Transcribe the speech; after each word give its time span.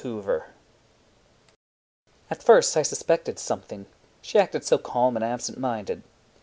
Tom 0.01 0.25
Merritt 0.25 0.45
At 2.31 2.41
first 2.41 2.75
I 2.75 2.81
suspected 2.81 3.37
something— 3.37 3.85
She 4.23 4.39
acted 4.39 4.63
so 4.65 4.79
calm 4.79 5.15
and 5.15 5.23
absent 5.23 5.59
minded. 5.59 6.01